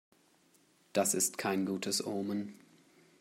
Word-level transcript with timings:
Das 0.93 1.13
ist 1.13 1.37
kein 1.37 1.63
gutes 1.67 2.03
Omen. 2.07 2.55